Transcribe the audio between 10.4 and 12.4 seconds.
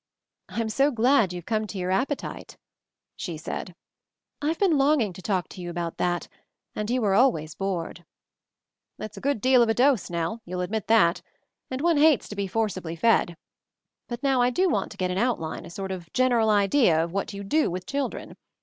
you'll admit that. And one hates to